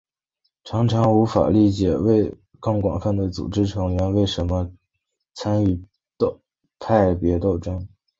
[0.01, 0.07] 外
[0.41, 1.95] 界常常无法理解
[2.59, 4.67] 更广泛的组织成员为什么
[5.35, 5.79] 参与
[6.79, 7.87] 派别斗争。